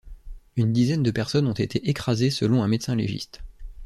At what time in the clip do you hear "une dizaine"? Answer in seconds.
0.55-1.03